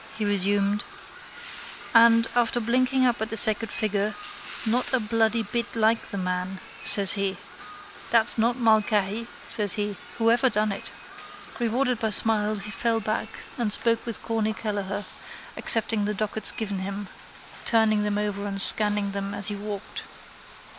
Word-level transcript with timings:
He 0.17 0.25
resumed: 0.25 0.83
—And, 1.93 2.27
after 2.35 2.59
blinking 2.59 3.05
up 3.05 3.21
at 3.21 3.29
the 3.29 3.37
sacred 3.37 3.69
figure, 3.69 4.15
Not 4.65 4.91
a 4.93 4.99
bloody 4.99 5.43
bit 5.43 5.75
like 5.75 6.07
the 6.07 6.17
man, 6.17 6.57
says 6.81 7.13
he. 7.13 7.37
That's 8.09 8.35
not 8.35 8.57
Mulcahy, 8.57 9.27
says 9.47 9.73
he, 9.73 9.97
whoever 10.17 10.49
done 10.49 10.71
it. 10.71 10.89
Rewarded 11.59 11.99
by 11.99 12.09
smiles 12.09 12.63
he 12.63 12.71
fell 12.71 12.99
back 12.99 13.27
and 13.59 13.71
spoke 13.71 14.03
with 14.03 14.23
Corny 14.23 14.55
Kelleher, 14.55 15.05
accepting 15.55 16.05
the 16.05 16.15
dockets 16.15 16.51
given 16.51 16.79
him, 16.79 17.07
turning 17.63 18.01
them 18.01 18.17
over 18.17 18.47
and 18.47 18.59
scanning 18.59 19.11
them 19.11 19.35
as 19.35 19.49
he 19.49 19.55
walked. 19.55 20.01